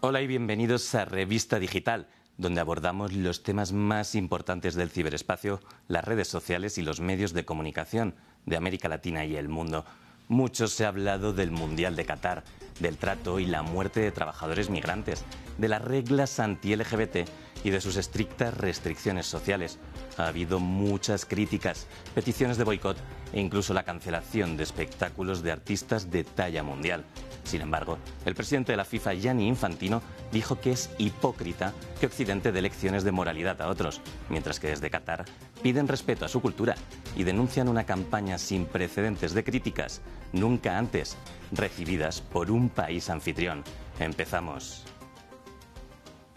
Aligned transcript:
Hola 0.00 0.22
y 0.22 0.28
bienvenidos 0.28 0.94
a 0.94 1.06
Revista 1.06 1.58
Digital, 1.58 2.06
donde 2.36 2.60
abordamos 2.60 3.12
los 3.14 3.42
temas 3.42 3.72
más 3.72 4.14
importantes 4.14 4.76
del 4.76 4.90
ciberespacio, 4.90 5.58
las 5.88 6.04
redes 6.04 6.28
sociales 6.28 6.78
y 6.78 6.82
los 6.82 7.00
medios 7.00 7.32
de 7.32 7.44
comunicación 7.44 8.14
de 8.46 8.56
América 8.56 8.88
Latina 8.88 9.24
y 9.24 9.34
el 9.34 9.48
mundo. 9.48 9.84
Mucho 10.28 10.68
se 10.68 10.84
ha 10.84 10.88
hablado 10.88 11.32
del 11.32 11.50
Mundial 11.50 11.96
de 11.96 12.04
Qatar, 12.04 12.44
del 12.78 12.96
trato 12.96 13.40
y 13.40 13.46
la 13.46 13.64
muerte 13.64 13.98
de 13.98 14.12
trabajadores 14.12 14.70
migrantes, 14.70 15.24
de 15.58 15.66
las 15.66 15.82
reglas 15.82 16.38
anti-LGBT 16.38 17.28
y 17.64 17.70
de 17.70 17.80
sus 17.80 17.96
estrictas 17.96 18.56
restricciones 18.56 19.26
sociales. 19.26 19.80
Ha 20.16 20.28
habido 20.28 20.60
muchas 20.60 21.24
críticas, 21.24 21.88
peticiones 22.14 22.56
de 22.56 22.62
boicot 22.62 22.96
e 23.32 23.40
incluso 23.40 23.74
la 23.74 23.82
cancelación 23.82 24.56
de 24.56 24.62
espectáculos 24.62 25.42
de 25.42 25.52
artistas 25.52 26.10
de 26.10 26.24
talla 26.24 26.62
mundial. 26.62 27.04
Sin 27.44 27.62
embargo, 27.62 27.98
el 28.26 28.34
presidente 28.34 28.72
de 28.72 28.76
la 28.76 28.84
FIFA, 28.84 29.14
Gianni 29.14 29.48
Infantino, 29.48 30.02
dijo 30.32 30.60
que 30.60 30.72
es 30.72 30.90
hipócrita 30.98 31.72
que 31.98 32.06
Occidente 32.06 32.52
dé 32.52 32.60
lecciones 32.60 33.04
de 33.04 33.12
moralidad 33.12 33.60
a 33.62 33.68
otros, 33.68 34.00
mientras 34.28 34.60
que 34.60 34.68
desde 34.68 34.90
Qatar 34.90 35.24
piden 35.62 35.88
respeto 35.88 36.24
a 36.24 36.28
su 36.28 36.40
cultura 36.42 36.74
y 37.16 37.24
denuncian 37.24 37.68
una 37.68 37.84
campaña 37.84 38.36
sin 38.36 38.66
precedentes 38.66 39.32
de 39.32 39.44
críticas, 39.44 40.02
nunca 40.32 40.76
antes 40.76 41.16
recibidas 41.52 42.20
por 42.20 42.50
un 42.50 42.68
país 42.68 43.08
anfitrión. 43.08 43.64
Empezamos. 43.98 44.84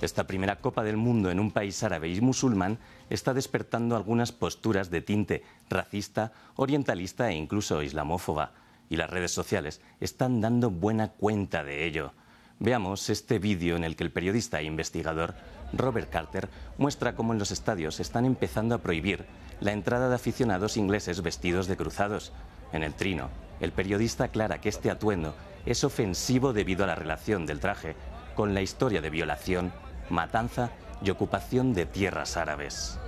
Esta 0.01 0.25
primera 0.25 0.55
Copa 0.55 0.83
del 0.83 0.97
Mundo 0.97 1.29
en 1.29 1.39
un 1.39 1.51
país 1.51 1.83
árabe 1.83 2.09
y 2.09 2.19
musulmán 2.21 2.79
está 3.11 3.35
despertando 3.35 3.95
algunas 3.95 4.31
posturas 4.31 4.89
de 4.89 5.01
tinte 5.01 5.43
racista, 5.69 6.33
orientalista 6.55 7.29
e 7.29 7.35
incluso 7.35 7.83
islamófoba. 7.83 8.53
Y 8.89 8.95
las 8.95 9.11
redes 9.11 9.31
sociales 9.31 9.79
están 9.99 10.41
dando 10.41 10.71
buena 10.71 11.09
cuenta 11.09 11.63
de 11.63 11.85
ello. 11.85 12.13
Veamos 12.57 13.11
este 13.11 13.37
vídeo 13.37 13.75
en 13.75 13.83
el 13.83 13.95
que 13.95 14.03
el 14.03 14.11
periodista 14.11 14.59
e 14.59 14.63
investigador 14.63 15.35
Robert 15.71 16.09
Carter 16.09 16.49
muestra 16.79 17.13
cómo 17.13 17.33
en 17.33 17.39
los 17.39 17.51
estadios 17.51 17.99
están 17.99 18.25
empezando 18.25 18.73
a 18.73 18.79
prohibir 18.79 19.25
la 19.59 19.71
entrada 19.71 20.09
de 20.09 20.15
aficionados 20.15 20.77
ingleses 20.77 21.21
vestidos 21.21 21.67
de 21.67 21.77
cruzados. 21.77 22.33
En 22.73 22.81
el 22.81 22.95
trino, 22.95 23.29
el 23.59 23.71
periodista 23.71 24.23
aclara 24.23 24.61
que 24.61 24.69
este 24.69 24.89
atuendo 24.89 25.35
es 25.67 25.83
ofensivo 25.83 26.53
debido 26.53 26.85
a 26.85 26.87
la 26.87 26.95
relación 26.95 27.45
del 27.45 27.59
traje 27.59 27.95
con 28.35 28.55
la 28.55 28.63
historia 28.63 29.01
de 29.01 29.09
violación 29.11 29.71
matanza 30.11 30.71
y 31.03 31.09
ocupación 31.09 31.73
de 31.73 31.85
tierras 31.85 32.37
árabes. 32.37 32.99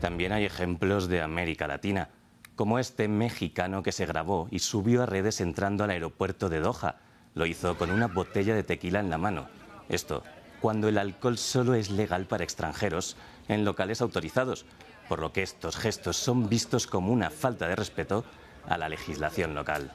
También 0.00 0.32
hay 0.32 0.44
ejemplos 0.44 1.08
de 1.08 1.22
América 1.22 1.66
Latina, 1.66 2.08
como 2.56 2.78
este 2.78 3.08
mexicano 3.08 3.82
que 3.82 3.92
se 3.92 4.06
grabó 4.06 4.48
y 4.50 4.60
subió 4.60 5.02
a 5.02 5.06
redes 5.06 5.40
entrando 5.40 5.84
al 5.84 5.90
aeropuerto 5.90 6.48
de 6.48 6.60
Doha. 6.60 6.96
Lo 7.34 7.46
hizo 7.46 7.76
con 7.76 7.90
una 7.90 8.06
botella 8.06 8.54
de 8.54 8.62
tequila 8.62 9.00
en 9.00 9.10
la 9.10 9.18
mano. 9.18 9.48
Esto 9.88 10.22
cuando 10.64 10.88
el 10.88 10.96
alcohol 10.96 11.36
solo 11.36 11.74
es 11.74 11.90
legal 11.90 12.24
para 12.24 12.42
extranjeros 12.42 13.18
en 13.48 13.66
locales 13.66 14.00
autorizados, 14.00 14.64
por 15.10 15.20
lo 15.20 15.30
que 15.30 15.42
estos 15.42 15.76
gestos 15.76 16.16
son 16.16 16.48
vistos 16.48 16.86
como 16.86 17.12
una 17.12 17.28
falta 17.28 17.68
de 17.68 17.76
respeto 17.76 18.24
a 18.66 18.78
la 18.78 18.88
legislación 18.88 19.54
local. 19.54 19.92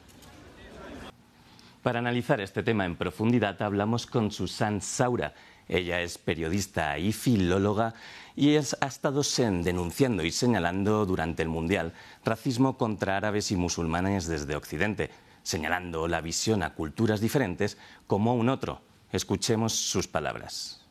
Para 1.81 1.97
analizar 1.97 2.39
este 2.39 2.61
tema 2.61 2.85
en 2.85 2.97
profundidad 2.97 3.59
hablamos 3.63 4.05
con 4.05 4.29
Susan 4.29 4.79
Saura, 4.79 5.33
ella 5.69 6.01
es 6.01 6.17
periodista 6.17 6.97
y 6.97 7.13
filóloga 7.13 7.93
y 8.35 8.55
ha 8.57 8.87
estado 8.87 9.21
denunciando 9.61 10.23
y 10.23 10.31
señalando 10.31 11.05
durante 11.05 11.43
el 11.43 11.49
Mundial 11.49 11.93
racismo 12.25 12.75
contra 12.75 13.17
árabes 13.17 13.51
y 13.51 13.55
musulmanes 13.55 14.27
desde 14.27 14.55
Occidente, 14.55 15.11
señalando 15.43 16.07
la 16.07 16.21
visión 16.21 16.63
a 16.63 16.73
culturas 16.73 17.21
diferentes 17.21 17.77
como 18.07 18.33
un 18.33 18.49
otro. 18.49 18.81
Escuchemos 19.11 19.73
sus 19.73 20.07
palabras. 20.07 20.87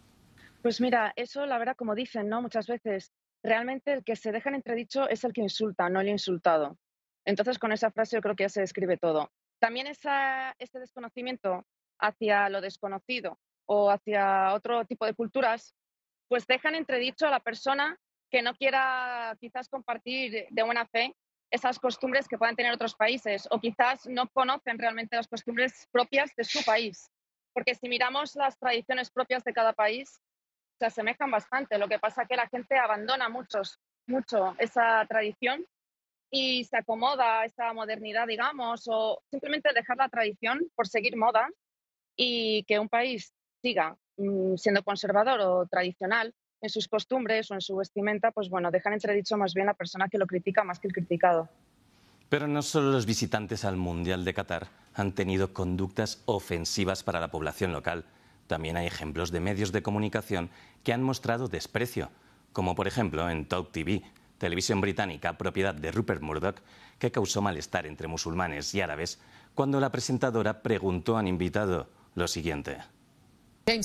Pues 0.63 0.81
mira, 0.81 1.13
eso 1.17 1.45
la 1.45 1.59
verdad, 1.59 1.77
como 1.77 1.97
dicen, 1.97 2.29
¿no? 2.29 2.41
Muchas 2.41 2.69
veces, 2.69 3.13
realmente 3.43 3.93
el 3.93 4.05
que 4.05 4.15
se 4.15 4.31
deja 4.31 4.49
en 4.49 4.57
entredicho 4.57 5.09
es 5.09 5.25
el 5.25 5.33
que 5.33 5.43
insulta, 5.43 5.89
no 5.89 6.01
el 6.01 6.09
insultado. 6.09 6.79
Entonces, 7.25 7.59
con 7.59 7.73
esa 7.73 7.91
frase 7.91 8.17
yo 8.17 8.23
creo 8.23 8.37
que 8.37 8.45
ya 8.45 8.49
se 8.49 8.61
describe 8.61 8.97
todo. 8.97 9.33
También 9.59 9.89
esa, 9.89 10.55
este 10.59 10.79
desconocimiento 10.79 11.67
hacia 11.99 12.49
lo 12.49 12.61
desconocido 12.61 13.39
o 13.69 13.91
hacia 13.91 14.55
otro 14.55 14.85
tipo 14.87 15.05
de 15.05 15.15
culturas, 15.15 15.75
pues 16.29 16.47
dejan 16.47 16.75
entredicho 16.75 17.27
a 17.27 17.31
la 17.31 17.41
persona 17.41 17.99
que 18.31 18.43
no 18.43 18.55
quiera 18.55 19.37
quizás 19.41 19.69
compartir 19.69 20.47
de 20.49 20.63
buena 20.63 20.87
fe 20.87 21.15
esas 21.51 21.79
costumbres 21.79 22.29
que 22.29 22.37
puedan 22.37 22.57
tener 22.57 22.73
otros 22.73 22.95
países 22.95 23.49
o 23.51 23.59
quizás 23.61 24.07
no 24.07 24.29
conocen 24.29 24.79
realmente 24.79 25.17
las 25.17 25.29
costumbres 25.29 25.87
propias 25.91 26.35
de 26.37 26.45
su 26.45 26.63
país. 26.65 27.11
Porque 27.55 27.75
si 27.75 27.89
miramos 27.89 28.37
las 28.37 28.59
tradiciones 28.59 29.11
propias 29.11 29.45
de 29.45 29.53
cada 29.53 29.73
país, 29.73 30.21
se 30.79 30.87
asemejan 30.87 31.31
bastante. 31.31 31.79
Lo 31.79 31.89
que 31.89 31.99
pasa 31.99 32.23
es 32.23 32.29
que 32.29 32.37
la 32.37 32.49
gente 32.49 32.79
abandona 32.79 33.29
muchos, 33.29 33.79
mucho 34.07 34.55
esa 34.59 35.05
tradición 35.07 35.65
y 36.31 36.65
se 36.65 36.77
acomoda 36.77 37.41
a 37.41 37.45
esa 37.47 37.73
modernidad, 37.73 38.27
digamos, 38.27 38.85
o 38.87 39.23
simplemente 39.31 39.73
dejar 39.73 39.97
la 39.97 40.09
tradición 40.09 40.61
por 40.75 40.87
seguir 40.87 41.17
moda 41.17 41.49
y 42.15 42.65
que 42.65 42.79
un 42.79 42.89
país 42.89 43.33
siga 43.63 43.97
mm, 44.17 44.57
siendo 44.57 44.83
conservador 44.83 45.41
o 45.41 45.67
tradicional 45.67 46.35
en 46.61 46.71
sus 46.71 46.89
costumbres 46.89 47.51
o 47.51 47.55
en 47.55 47.61
su 47.61 47.77
vestimenta, 47.77 48.31
pues 48.33 48.49
bueno, 48.49 48.71
dejan 48.71 48.93
entredicho 48.93 49.37
más 49.37 49.55
bien 49.55 49.67
la 49.67 49.75
persona 49.75 50.09
que 50.09 50.19
lo 50.19 50.27
critica 50.27 50.65
más 50.65 50.81
que 50.81 50.89
el 50.89 50.93
criticado. 50.95 51.49
Pero 52.29 52.47
no 52.47 52.63
solo 52.63 52.91
los 52.91 53.07
visitantes 53.07 53.65
al 53.65 53.77
Mundial 53.77 54.25
de 54.25 54.35
Qatar 54.35 54.69
han 54.95 55.13
tenido 55.13 55.53
conductas 55.53 56.23
ofensivas 56.27 57.03
para 57.03 57.21
la 57.21 57.31
población 57.31 57.73
local. 57.73 58.05
También 58.49 58.77
hay 58.77 58.87
ejemplos 58.87 59.31
de 59.31 59.41
medios 59.41 59.73
de 59.73 59.83
comunicación 59.83 60.51
que 60.83 60.93
han 60.93 61.03
mostrado 61.03 61.49
desprecio, 61.49 62.11
como 62.53 62.75
por 62.75 62.87
ejemplo 62.87 63.31
en 63.31 63.47
Talk 63.47 63.71
TV, 63.73 64.03
televisión 64.39 64.81
británica 64.81 65.39
propiedad 65.39 65.75
de 65.75 65.93
Rupert 65.93 66.23
Murdoch, 66.23 66.57
que 66.99 67.13
causó 67.13 67.41
malestar 67.41 67.87
entre 67.87 68.09
musulmanes 68.09 68.75
y 68.75 68.81
árabes 68.81 69.21
cuando 69.55 69.81
la 69.81 69.91
presentadora 69.91 70.63
preguntó 70.63 71.17
a 71.17 71.21
un 71.21 71.29
invitado 71.29 71.89
lo 72.15 72.29
siguiente. 72.29 72.79
El 73.69 73.85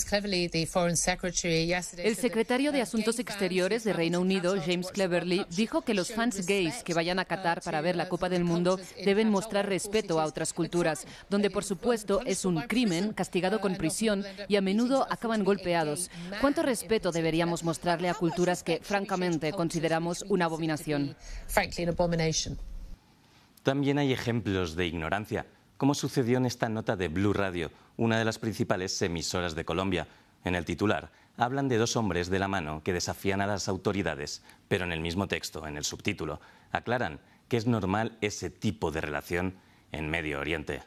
secretario 2.16 2.72
de 2.72 2.82
Asuntos 2.82 3.20
Exteriores 3.20 3.84
de 3.84 3.92
Reino 3.92 4.22
Unido, 4.22 4.56
James 4.66 4.90
Cleverly, 4.92 5.46
dijo 5.50 5.82
que 5.82 5.94
los 5.94 6.14
fans 6.14 6.48
gays 6.48 6.84
que 6.84 6.94
vayan 6.94 7.20
a 7.20 7.26
Qatar 7.26 7.62
para 7.62 7.82
ver 7.82 7.98
la 7.98 8.08
Copa 8.08 8.30
del 8.30 8.46
Mundo 8.46 8.80
deben 9.04 9.30
mostrar 9.30 9.68
respeto 9.68 10.22
a 10.22 10.26
otras 10.26 10.54
culturas, 10.54 11.06
donde 11.30 11.50
por 11.50 11.66
supuesto 11.66 12.22
es 12.26 12.46
un 12.46 12.62
crimen 12.62 13.12
castigado 13.12 13.60
con 13.60 13.76
prisión 13.76 14.24
y 14.48 14.56
a 14.56 14.62
menudo 14.62 15.06
acaban 15.10 15.44
golpeados. 15.44 16.10
¿Cuánto 16.40 16.64
respeto 16.64 17.12
deberíamos 17.12 17.66
mostrarle 17.66 18.08
a 18.08 18.14
culturas 18.14 18.64
que 18.64 18.80
francamente 18.82 19.52
consideramos 19.52 20.24
una 20.30 20.46
abominación? 20.46 21.18
También 23.64 23.98
hay 23.98 24.14
ejemplos 24.14 24.78
de 24.78 24.86
ignorancia 24.86 25.46
como 25.78 25.96
sucedió 25.96 26.38
en 26.38 26.46
esta 26.46 26.70
nota 26.70 26.96
de 26.96 27.08
Blue 27.08 27.34
Radio, 27.34 27.72
una 27.98 28.18
de 28.18 28.26
las 28.26 28.40
principales 28.40 29.02
emisoras 29.02 29.56
de 29.56 29.66
Colombia. 29.66 30.08
En 30.44 30.56
el 30.56 30.66
titular 30.66 31.12
hablan 31.38 31.68
de 31.68 31.78
dos 31.78 31.96
hombres 31.96 32.30
de 32.30 32.40
la 32.40 32.48
mano 32.48 32.84
que 32.84 32.94
desafían 32.94 33.42
a 33.42 33.48
las 33.48 33.68
autoridades, 33.68 34.44
pero 34.68 34.86
en 34.86 34.92
el 34.92 35.02
mismo 35.02 35.28
texto, 35.28 35.68
en 35.68 35.78
el 35.78 35.84
subtítulo, 35.84 36.40
aclaran 36.72 37.20
que 37.48 37.58
es 37.58 37.68
normal 37.68 38.18
ese 38.22 38.50
tipo 38.50 38.92
de 38.92 39.02
relación 39.02 39.56
en 39.92 40.10
Medio 40.10 40.40
Oriente. 40.40 40.84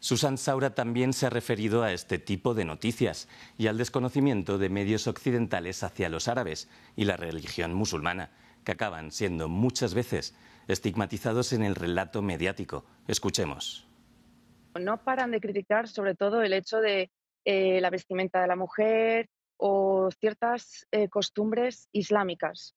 Susan 0.00 0.36
Saura 0.36 0.74
también 0.74 1.12
se 1.12 1.26
ha 1.26 1.30
referido 1.30 1.84
a 1.84 1.92
este 1.92 2.18
tipo 2.18 2.54
de 2.54 2.64
noticias 2.64 3.28
y 3.56 3.68
al 3.68 3.78
desconocimiento 3.78 4.58
de 4.58 4.68
medios 4.68 5.06
occidentales 5.06 5.84
hacia 5.84 6.08
los 6.08 6.26
árabes 6.26 6.68
y 6.96 7.04
la 7.04 7.16
religión 7.16 7.72
musulmana, 7.72 8.30
que 8.64 8.72
acaban 8.72 9.12
siendo 9.12 9.48
muchas 9.48 9.94
veces 9.94 10.34
estigmatizados 10.66 11.52
en 11.52 11.62
el 11.62 11.76
relato 11.76 12.20
mediático. 12.20 12.84
Escuchemos 13.06 13.86
no 14.80 15.02
paran 15.02 15.30
de 15.30 15.40
criticar 15.40 15.88
sobre 15.88 16.14
todo 16.14 16.42
el 16.42 16.52
hecho 16.52 16.80
de 16.80 17.10
eh, 17.44 17.80
la 17.80 17.90
vestimenta 17.90 18.40
de 18.40 18.46
la 18.46 18.56
mujer 18.56 19.28
o 19.56 20.10
ciertas 20.10 20.86
eh, 20.90 21.08
costumbres 21.08 21.88
islámicas. 21.92 22.74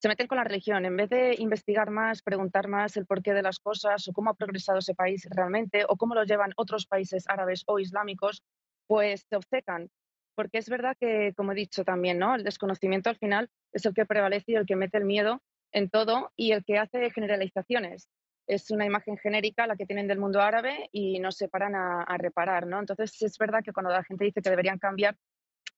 Se 0.00 0.08
meten 0.08 0.28
con 0.28 0.38
la 0.38 0.44
religión. 0.44 0.84
En 0.84 0.96
vez 0.96 1.10
de 1.10 1.34
investigar 1.38 1.90
más, 1.90 2.22
preguntar 2.22 2.68
más 2.68 2.96
el 2.96 3.06
porqué 3.06 3.32
de 3.32 3.42
las 3.42 3.58
cosas 3.58 4.06
o 4.06 4.12
cómo 4.12 4.30
ha 4.30 4.34
progresado 4.34 4.78
ese 4.78 4.94
país 4.94 5.26
realmente 5.30 5.84
o 5.88 5.96
cómo 5.96 6.14
lo 6.14 6.24
llevan 6.24 6.52
otros 6.56 6.86
países 6.86 7.24
árabes 7.28 7.64
o 7.66 7.80
islámicos, 7.80 8.44
pues 8.86 9.26
se 9.28 9.36
obcecan. 9.36 9.90
Porque 10.36 10.58
es 10.58 10.68
verdad 10.68 10.96
que, 11.00 11.32
como 11.36 11.50
he 11.50 11.56
dicho 11.56 11.84
también, 11.84 12.18
¿no? 12.18 12.36
el 12.36 12.44
desconocimiento 12.44 13.10
al 13.10 13.16
final 13.16 13.50
es 13.72 13.84
el 13.86 13.94
que 13.94 14.06
prevalece 14.06 14.52
y 14.52 14.54
el 14.54 14.66
que 14.66 14.76
mete 14.76 14.98
el 14.98 15.04
miedo 15.04 15.42
en 15.72 15.90
todo 15.90 16.30
y 16.36 16.52
el 16.52 16.64
que 16.64 16.78
hace 16.78 17.10
generalizaciones 17.10 18.08
es 18.48 18.70
una 18.70 18.86
imagen 18.86 19.18
genérica 19.18 19.66
la 19.66 19.76
que 19.76 19.86
tienen 19.86 20.08
del 20.08 20.18
mundo 20.18 20.40
árabe 20.40 20.88
y 20.90 21.20
no 21.20 21.30
se 21.30 21.48
paran 21.48 21.74
a, 21.74 22.16
reparar, 22.16 22.66
¿no? 22.66 22.80
Entonces 22.80 23.20
es 23.22 23.36
verdad 23.38 23.62
que 23.62 23.72
cuando 23.72 23.92
la 23.92 24.02
gente 24.02 24.24
dice 24.24 24.40
que 24.42 24.50
deberían 24.50 24.78
cambiar, 24.78 25.16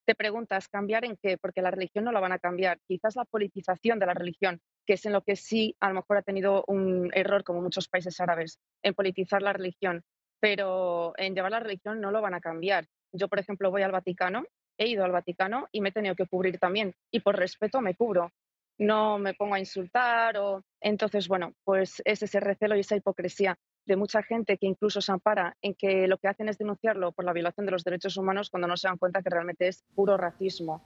te 0.07 0.15
preguntas, 0.15 0.69
¿cambiar 0.69 1.05
en 1.05 1.17
qué? 1.21 1.37
Porque 1.37 1.63
la 1.63 1.73
religión 1.73 2.05
no 2.05 2.13
la 2.13 2.21
van 2.21 2.33
a 2.33 2.39
cambiar. 2.39 2.79
Quizás 2.87 3.17
la 3.17 3.25
politización 3.25 3.99
de 3.99 4.07
la 4.07 4.15
religión, 4.15 4.61
que 4.87 4.95
es 4.95 5.05
en 5.05 5.13
lo 5.13 5.23
que 5.23 5.37
sí 5.37 5.77
a 5.81 5.89
lo 5.89 5.97
mejor 5.97 6.17
ha 6.17 6.23
tenido 6.23 6.65
un 6.69 7.11
error, 7.13 7.45
como 7.45 7.61
muchos 7.61 7.89
países 7.89 8.21
árabes, 8.21 8.61
en 8.83 8.95
politizar 8.95 9.43
la 9.43 9.53
religión, 9.53 10.03
pero 10.39 11.13
en 11.17 11.35
llevar 11.35 11.51
la 11.51 11.61
religión 11.61 12.01
no 12.01 12.13
lo 12.13 12.23
van 12.23 12.35
a 12.35 12.41
cambiar. 12.41 12.87
Yo, 13.13 13.29
por 13.29 13.41
ejemplo, 13.41 13.71
voy 13.71 13.83
al 13.83 13.93
Vaticano, 13.93 14.45
he 14.79 14.89
ido 14.89 15.05
al 15.05 15.13
Vaticano 15.13 15.69
y 15.73 15.81
me 15.81 15.91
he 15.91 15.93
tenido 15.93 16.15
que 16.15 16.27
cubrir 16.27 16.59
también. 16.59 16.95
Y 17.11 17.21
por 17.21 17.37
respeto 17.37 17.81
me 17.81 17.95
cubro. 17.95 18.33
No 18.81 19.19
me 19.19 19.35
pongo 19.35 19.55
a 19.55 19.61
insultar 19.61 20.38
o... 20.38 20.65
Entonces, 20.81 21.29
bueno, 21.29 21.53
pues 21.65 22.00
es 22.06 22.23
ese 22.23 22.41
recelo 22.41 22.75
y 22.77 22.81
esa 22.81 22.97
hipocresía 22.97 23.59
de 23.85 23.97
mucha 23.97 24.23
gente 24.23 24.56
que 24.56 24.67
incluso 24.67 25.03
se 25.03 25.12
ampara 25.12 25.55
en 25.61 25.75
que 25.75 26.09
lo 26.09 26.17
que 26.17 26.29
hacen 26.29 26.49
es 26.49 26.56
denunciarlo 26.56 27.12
por 27.12 27.27
la 27.27 27.35
violación 27.35 27.67
de 27.67 27.73
los 27.73 27.85
derechos 27.85 28.17
humanos 28.17 28.49
cuando 28.49 28.67
no 28.67 28.79
se 28.79 28.88
dan 28.88 28.97
cuenta 28.97 29.21
que 29.21 29.29
realmente 29.29 29.69
es 29.69 29.85
puro 29.94 30.17
racismo. 30.17 30.82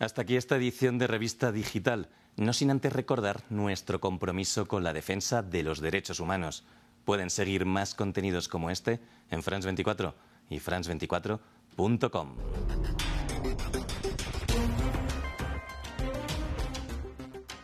Hasta 0.00 0.22
aquí 0.22 0.34
esta 0.36 0.56
edición 0.56 0.98
de 0.98 1.06
Revista 1.06 1.52
Digital, 1.52 2.08
no 2.36 2.52
sin 2.52 2.72
antes 2.72 2.92
recordar 2.92 3.42
nuestro 3.48 4.00
compromiso 4.00 4.66
con 4.66 4.82
la 4.82 4.92
defensa 4.92 5.42
de 5.42 5.62
los 5.62 5.80
derechos 5.80 6.18
humanos. 6.18 6.66
Pueden 7.04 7.30
seguir 7.30 7.64
más 7.64 7.94
contenidos 7.94 8.48
como 8.48 8.70
este 8.70 8.98
en 9.30 9.42
France24 9.42 10.14
y 10.50 10.58
france24.com. 10.58 12.34